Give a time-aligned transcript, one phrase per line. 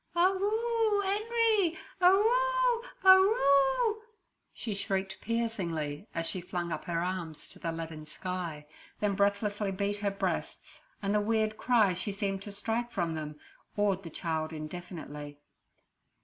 [0.15, 1.77] 'Arroo'Enery!
[2.01, 4.01] arroo, arroo!'
[4.51, 8.65] she shrieked piercingly as she flung up her arms to the leaden sky,
[8.99, 13.39] then breathlessly beat her breasts, and the weird cry she seemed to strike from them
[13.77, 15.37] awed the child indefinitely.